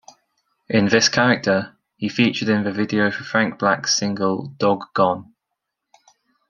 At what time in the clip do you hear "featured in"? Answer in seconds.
2.09-2.63